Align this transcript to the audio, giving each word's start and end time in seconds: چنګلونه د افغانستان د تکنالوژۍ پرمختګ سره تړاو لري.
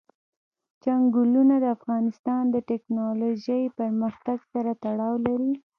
چنګلونه 0.83 1.55
د 1.59 1.65
افغانستان 1.77 2.43
د 2.53 2.57
تکنالوژۍ 2.71 3.63
پرمختګ 3.79 4.39
سره 4.53 4.71
تړاو 4.83 5.15
لري. 5.27 5.53